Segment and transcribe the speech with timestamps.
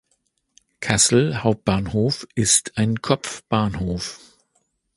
[0.79, 4.19] Kassel Hauptbahnhof ist ein Kopfbahnhof.